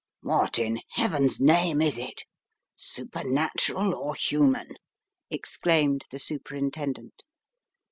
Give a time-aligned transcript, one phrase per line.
[0.21, 2.23] "What, in Heaven's name, is it?
[2.75, 4.77] Supernatural or human?"
[5.29, 7.21] exclaimed the Superintendent.